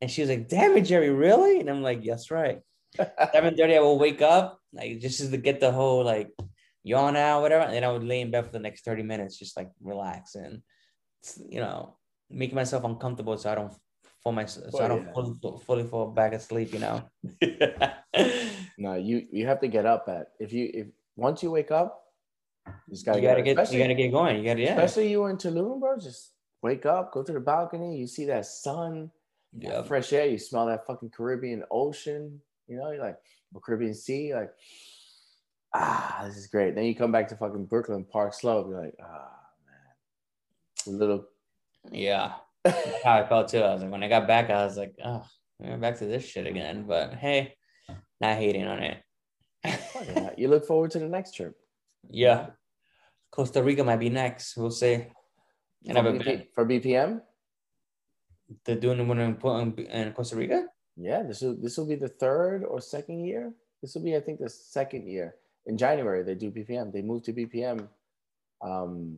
[0.01, 2.59] And she was like, "Damn it, Jerry, really?" And I'm like, "Yes, right."
[3.31, 6.29] Seven thirty, I will wake up, like just to get the whole like
[6.83, 9.37] yawn out, whatever, and then I would lay in bed for the next thirty minutes,
[9.37, 10.61] just like relax and
[11.47, 11.97] you know,
[12.29, 13.73] making myself uncomfortable so I don't
[14.23, 15.13] fall my so I Oh, don't yeah.
[15.13, 17.03] fully, fully fall back asleep, you know.
[18.77, 22.03] no, you you have to get up at if you if once you wake up,
[22.87, 23.45] you just gotta, you gotta up.
[23.45, 24.37] get, you gotta get going.
[24.37, 25.97] You gotta, yeah, especially you in Tulum, bro.
[25.97, 26.31] Just
[26.61, 29.11] wake up, go to the balcony, you see that sun,
[29.57, 29.81] yeah.
[29.83, 32.39] fresh air, you smell that fucking Caribbean Ocean.
[32.67, 33.17] You know, you're like
[33.63, 34.51] Caribbean Sea, like
[35.73, 36.75] ah, this is great.
[36.75, 39.31] Then you come back to fucking Brooklyn Park Slope, you're like ah
[39.65, 41.25] man, a little.
[41.91, 42.33] yeah.
[42.63, 43.59] That's how I felt too.
[43.59, 45.25] I was like, when I got back, I was like, oh,
[45.59, 46.85] we're back to this shit again.
[46.87, 47.55] But hey,
[48.19, 48.97] not hating on it.
[50.37, 51.55] You look forward to the next trip.
[52.09, 52.47] Yeah.
[53.31, 54.57] Costa Rica might be next.
[54.57, 55.05] We'll see.
[55.87, 57.21] And For, BP for BPM.
[58.65, 60.65] they're doing one in, in Costa Rica.
[60.97, 63.53] Yeah, this will this will be the third or second year.
[63.81, 65.35] This will be, I think, the second year.
[65.65, 66.91] In January, they do BPM.
[66.91, 67.87] They moved to BPM
[68.61, 69.17] um,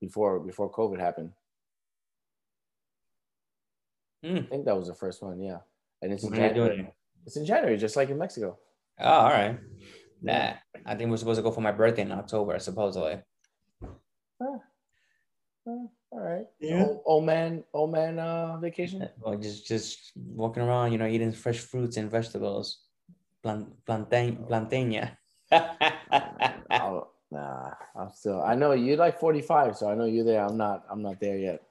[0.00, 1.32] before before COVID happened.
[4.24, 4.36] Hmm.
[4.38, 5.40] I think that was the first one.
[5.40, 5.58] Yeah,
[6.00, 6.76] and it's in When January.
[6.76, 6.94] doing it?
[7.26, 8.58] It's in January, just like in Mexico.
[9.00, 9.58] Oh, all right.
[10.22, 10.52] Nah,
[10.86, 13.18] I think we're supposed to go for my birthday in October, supposedly.
[14.40, 14.58] Uh,
[15.66, 16.46] all right.
[16.60, 16.84] Yeah.
[16.84, 19.08] Old, old man, old man uh, vacation.
[19.20, 22.80] Well, just just walking around, you know, eating fresh fruits and vegetables.
[23.42, 25.16] Plan, plantain, planteña.
[25.50, 28.40] Oh, nah, I'm still.
[28.42, 30.44] I know you're like 45, so I know you're there.
[30.44, 30.84] I'm not.
[30.90, 31.62] I'm not there yet.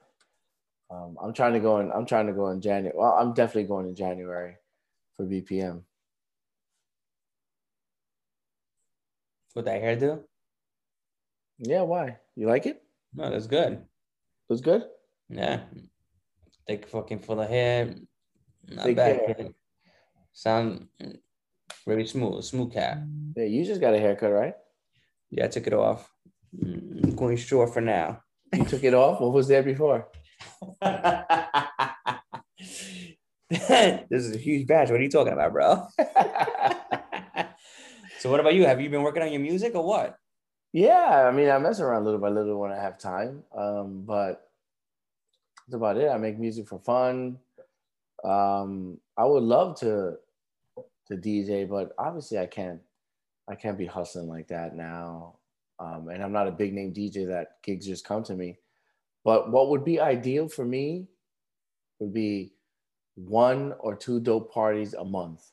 [0.92, 1.90] Um, I'm trying to go in.
[1.90, 2.94] I'm trying to go in January.
[2.96, 4.56] Well, I'm definitely going in January
[5.16, 5.82] for BPM.
[9.54, 10.22] With that hairdo?
[11.58, 12.18] Yeah, why?
[12.36, 12.82] You like it?
[13.14, 13.82] No, that's good.
[14.48, 14.84] That's good.
[15.28, 15.60] Yeah.
[16.66, 17.94] Thick fucking full of hair.
[18.68, 19.16] Not Big bad.
[19.16, 19.48] hair.
[20.32, 20.88] Sound
[21.86, 22.98] very smooth, smooth cat.
[23.36, 24.54] Yeah, you just got a haircut, right?
[25.30, 26.10] Yeah, I took it off.
[26.56, 28.22] Mm, I'm going short for now.
[28.54, 29.20] You took it off.
[29.20, 30.08] What was there before?
[33.50, 34.90] this is a huge batch.
[34.90, 35.86] What are you talking about, bro?
[38.18, 38.66] so what about you?
[38.66, 40.18] Have you been working on your music or what?
[40.72, 43.42] Yeah, I mean, I mess around little by little when I have time.
[43.56, 44.48] Um, but
[45.66, 46.08] that's about it.
[46.08, 47.38] I make music for fun.
[48.24, 50.16] Um, I would love to
[51.08, 52.80] to DJ, but obviously I can't.
[53.48, 55.34] I can't be hustling like that now.
[55.80, 58.56] Um, and I'm not a big name DJ that gigs just come to me.
[59.24, 61.06] But what would be ideal for me
[61.98, 62.52] would be
[63.14, 65.44] one or two dope parties a month.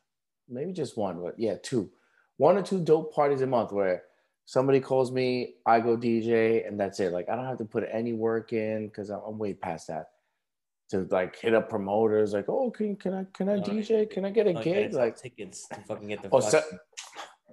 [0.48, 1.90] Maybe just one, but yeah, two.
[2.38, 4.04] One or two dope parties a month where
[4.46, 7.12] somebody calls me, I go DJ, and that's it.
[7.14, 10.08] Like I don't have to put any work in because I'm, I'm way past that.
[10.90, 14.10] To like hit up promoters, like, oh, can can I can I DJ?
[14.10, 14.94] Can I get a gig?
[14.94, 16.50] Like, tickets to fucking get the oh, fuck.
[16.50, 16.64] so,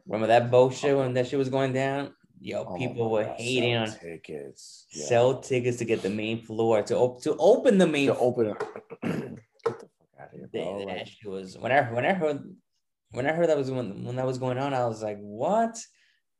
[0.07, 2.15] Remember that bullshit when that shit was going down?
[2.41, 4.87] Yo, oh people were God, hating sell on tickets.
[4.91, 5.07] Yeah.
[5.07, 8.47] sell tickets to get the main floor to op- to open the main to open
[9.03, 9.33] get
[9.65, 10.79] the fuck out of here, bro.
[10.87, 12.55] that Like, shit was when I when I heard
[13.11, 15.79] when I heard that was when when that was going on, I was like, what?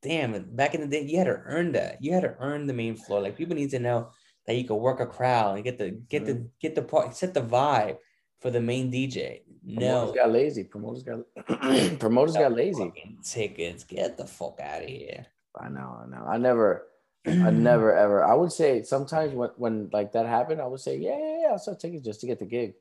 [0.03, 0.55] Damn!
[0.55, 1.99] Back in the day, you had to earn that.
[2.03, 3.23] You had to earn the main floor.
[3.23, 4.11] Like people need to know
[4.47, 6.47] that you could work a crowd and get the get the mm-hmm.
[6.61, 7.97] get the part set the vibe
[8.41, 9.41] for the main DJ.
[9.65, 10.65] No, promoters got lazy.
[10.65, 12.93] Promoters got promoters got lazy.
[13.25, 13.85] tickets.
[13.85, 15.27] Get the fuck out of here.
[15.61, 16.25] I know, I know.
[16.27, 16.87] I never,
[17.27, 18.25] I never ever.
[18.25, 21.49] I would say sometimes when when like that happened, I would say, yeah, yeah, yeah,
[21.53, 22.75] I'll sell tickets just to get the gig.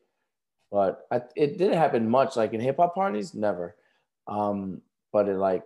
[0.71, 2.35] But I, it didn't happen much.
[2.35, 3.75] Like in hip hop parties, never.
[4.27, 4.81] Um,
[5.13, 5.63] but in like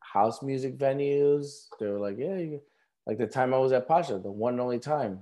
[0.00, 2.60] house music venues, they were like, yeah, you,
[3.06, 5.20] like the time I was at Pacha, the one and only time,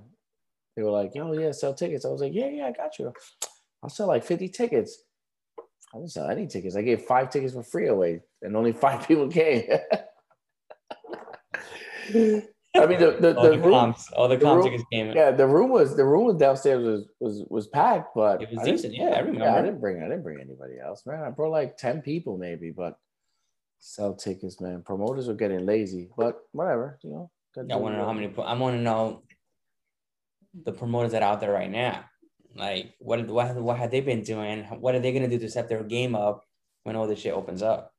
[0.75, 2.05] they were like, yo, yeah, sell tickets.
[2.05, 3.13] I was like, yeah, yeah, I got you.
[3.83, 5.03] I'll sell like 50 tickets.
[5.93, 6.75] I didn't sell any tickets.
[6.75, 9.63] I gave five tickets for free away, and only five people came.
[12.75, 14.83] I mean, the the, All the the room, comps, all the the comp room- tickets
[14.91, 18.49] came yeah, the room was the room was downstairs was was was packed, but It
[18.51, 21.23] was decent, yeah, I Yeah, I didn't bring I didn't bring anybody else, man.
[21.23, 22.97] I brought like ten people maybe, but
[23.79, 24.83] sell tickets, man.
[24.83, 27.31] Promoters are getting lazy, but whatever, you know.
[27.57, 28.31] I want to know how many.
[28.37, 29.23] I want to know
[30.63, 32.05] the promoters that are out there right now.
[32.55, 34.63] Like, what what what have they been doing?
[34.65, 36.45] What are they gonna do to set their game up
[36.83, 37.93] when all this shit opens up?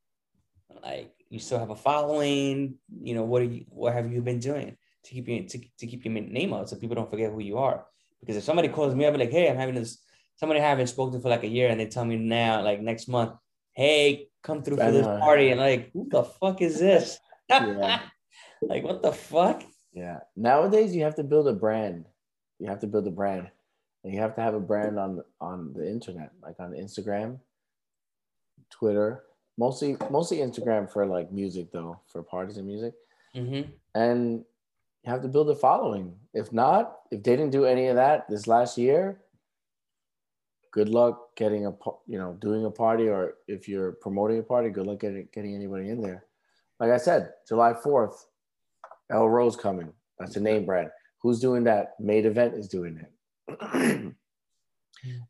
[0.82, 2.74] Like, you still have a following.
[3.00, 3.64] You know, what are you?
[3.68, 6.76] What have you been doing to keep you to, to keep your name out so
[6.76, 7.86] people don't forget who you are?
[8.20, 10.02] Because if somebody calls me up like, hey, I'm having this.
[10.36, 12.80] Somebody I haven't spoken to for like a year, and they tell me now, like
[12.80, 13.32] next month,
[13.74, 17.18] hey, come through for this party, and like, who the fuck is this?
[17.50, 18.00] Yeah.
[18.62, 19.64] like, what the fuck?
[19.92, 20.20] Yeah.
[20.36, 22.04] Nowadays, you have to build a brand.
[22.60, 23.50] You have to build a brand,
[24.04, 27.40] and you have to have a brand on on the internet, like on Instagram,
[28.70, 29.24] Twitter.
[29.60, 32.94] Mostly, mostly Instagram for like music, though, for parties and music.
[33.34, 33.62] hmm
[33.94, 34.44] and
[35.02, 36.14] you have to build a following.
[36.32, 39.20] If not, if they didn't do any of that this last year,
[40.72, 41.72] good luck getting a
[42.06, 45.54] you know doing a party, or if you're promoting a party, good luck getting getting
[45.54, 46.24] anybody in there.
[46.78, 48.26] Like I said, July fourth,
[49.10, 49.92] Elrow's coming.
[50.18, 50.90] That's a name brand.
[51.22, 51.94] Who's doing that?
[52.00, 53.12] Made Event is doing it,
[53.74, 54.14] and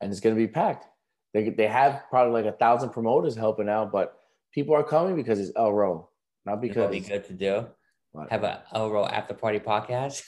[0.03, 0.87] it's gonna be packed.
[1.33, 4.20] They they have probably like a thousand promoters helping out, but
[4.53, 6.09] people are coming because it's Elrow,
[6.45, 7.67] not Because because be good to do.
[8.13, 8.31] What?
[8.31, 10.23] Have a Elrow after party podcast.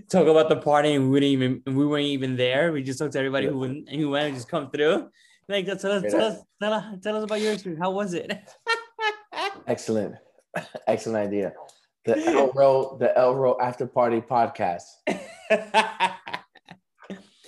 [0.10, 2.72] Talk about the party and we didn't even we weren't even there.
[2.72, 5.10] We just talked to everybody who went who went and just come through.
[5.48, 7.80] Like, tell us, tell us, tell us, tell us about your experience.
[7.80, 8.34] How was it?
[9.68, 10.16] Excellent.
[10.88, 11.54] Excellent idea.
[12.06, 14.86] The Elrow, the Elrow After Party podcast.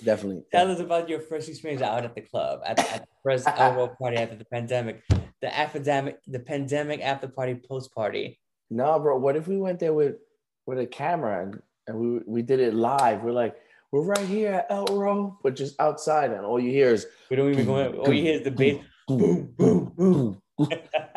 [0.04, 0.42] Definitely.
[0.52, 3.96] Tell us about your first experience out at the club, at, at the first Elrow
[3.98, 5.02] party after the pandemic,
[5.40, 8.38] the epidemic, the pandemic after party, post party.
[8.70, 9.18] No, bro.
[9.18, 10.16] What if we went there with
[10.66, 13.22] with a camera and, and we we did it live?
[13.22, 13.56] We're like,
[13.92, 17.36] we're right here at El Elrow, but just outside, and all you hear is We
[17.36, 17.94] don't even go in.
[17.94, 18.84] All you hear is the bass.
[19.06, 20.42] boom, boom, boom.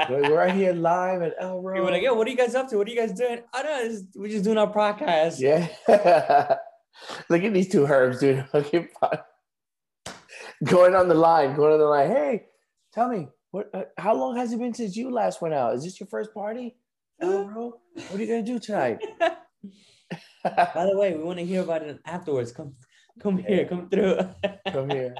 [0.09, 1.83] we're right here live at El Elrow.
[1.83, 2.77] We're like, yo, what are you guys up to?
[2.77, 3.41] What are you guys doing?
[3.53, 4.01] I don't know.
[4.15, 5.39] We're just doing our podcast.
[5.39, 6.55] Yeah.
[7.29, 8.45] Look at these two herbs, dude.
[8.51, 8.89] Fucking
[10.63, 12.09] going on the line, going on the line.
[12.09, 12.45] Hey,
[12.93, 13.69] tell me, what?
[13.73, 15.75] Uh, how long has it been since you last went out?
[15.75, 16.75] Is this your first party,
[17.21, 17.73] Elrow?
[17.93, 18.99] What are you gonna do tonight?
[20.43, 22.51] By the way, we want to hear about it afterwards.
[22.51, 22.75] Come,
[23.19, 24.19] come here, come through.
[24.67, 25.15] Come here.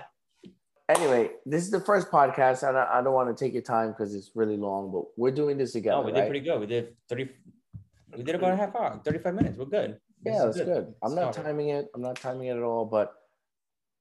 [0.89, 3.89] Anyway, this is the first podcast, and I, I don't want to take your time
[3.89, 5.97] because it's really long, but we're doing this together.
[5.97, 6.30] Oh, we did right?
[6.30, 6.59] pretty good.
[6.59, 7.30] We did 30,
[8.17, 9.57] we did about a half hour, 35 minutes.
[9.57, 9.99] We're good.
[10.24, 10.93] Yeah, that's good.
[11.01, 11.89] I'm not timing it.
[11.95, 12.86] I'm not timing it at all.
[12.86, 13.13] But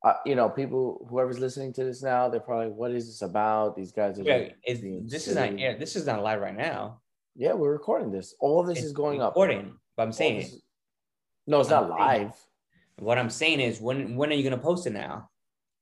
[0.04, 3.76] uh, you know, people, whoever's listening to this now, they're probably, what is this about?
[3.76, 4.22] These guys are.
[4.22, 5.62] Yeah, just it's, being this is not silly.
[5.62, 5.78] air.
[5.78, 7.00] This is not live right now.
[7.36, 8.34] Yeah, we're recording this.
[8.40, 9.32] All this It's is going up.
[9.32, 10.60] Recording, but I'm saying this-
[11.46, 12.34] No, it's not I'm saying- live.
[12.98, 15.30] what I'm saying is when when are you gonna post it now?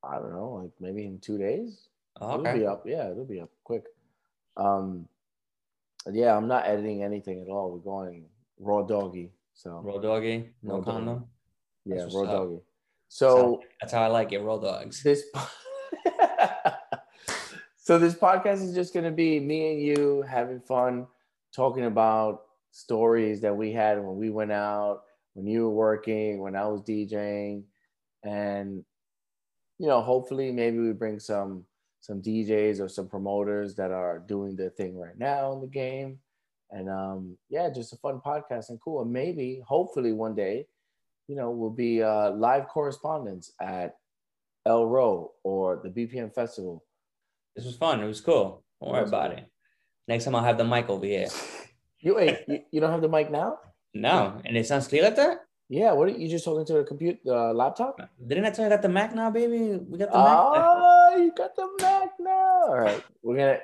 [0.02, 1.88] I don't know, like maybe in two days.
[2.20, 2.82] Oh, It'll be up.
[2.86, 3.84] Yeah, it'll be up quick.
[4.56, 5.08] Um,
[6.10, 7.70] yeah, I'm not editing anything at all.
[7.72, 8.26] We're going
[8.58, 9.32] raw doggy.
[9.58, 10.84] So Roll doggy, no doggy.
[10.84, 11.24] condom.
[11.84, 12.30] yeah, that's raw up.
[12.30, 12.60] doggy.
[13.08, 14.38] So That's how I like it.
[14.38, 15.02] Roll dogs.
[15.02, 15.24] this
[17.76, 21.08] so this podcast is just gonna be me and you having fun
[21.52, 25.02] talking about stories that we had when we went out
[25.34, 27.64] when you were working when i was djing
[28.22, 28.84] and
[29.78, 31.64] you know hopefully maybe we bring some
[32.00, 36.18] some djs or some promoters that are doing their thing right now in the game
[36.70, 40.66] and um yeah just a fun podcast and cool and maybe hopefully one day
[41.26, 43.96] you know we'll be uh live correspondents at
[44.66, 46.84] Elrow or the BPM Festival.
[47.56, 48.02] This was fun.
[48.02, 48.62] It was cool.
[48.82, 49.38] Don't worry about cool.
[49.38, 49.46] it.
[50.06, 51.28] Next time I'll have the mic over here.
[52.00, 53.58] You wait, you, you don't have the mic now?
[53.92, 55.38] No, and it sounds clear like that.
[55.68, 58.00] Yeah, what are you just talking to the computer uh, laptop?
[58.24, 59.76] Didn't I tell you I got the Mac now, baby?
[59.76, 60.38] We got the Mac.
[60.38, 62.66] Oh, you got the Mac now.
[62.68, 63.02] All right.
[63.22, 63.58] We're gonna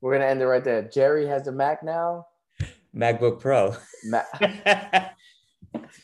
[0.00, 0.82] we're gonna end it right there.
[0.82, 2.26] Jerry has the Mac now.
[2.94, 3.74] MacBook Pro.
[4.04, 4.26] Mac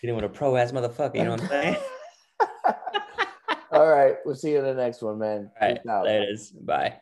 [0.01, 1.76] Getting with a pro ass motherfucker, you know what I'm saying?
[3.72, 5.51] All right, we'll see you in the next one, man.
[5.61, 6.51] All right, is.
[6.51, 6.97] Bye.